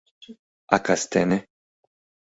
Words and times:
—А 0.75 0.77
кастене? 0.85 1.37